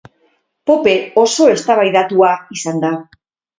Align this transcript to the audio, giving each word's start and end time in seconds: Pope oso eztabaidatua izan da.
Pope 0.69 0.95
oso 1.25 1.51
eztabaidatua 1.57 2.35
izan 2.59 2.85
da. 2.89 2.93